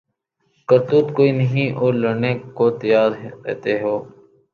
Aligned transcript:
کرتوت 0.69 1.07
کوئی 1.15 1.31
نہیں 1.31 1.75
اور 1.81 1.93
لڑنے 1.93 2.33
کو 2.55 2.69
تیار 2.79 3.11
رہتے 3.45 3.79
ہو 3.81 3.95